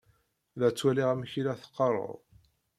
[0.59, 2.13] La ttwaliɣ amek i la teqqaṛeḍ.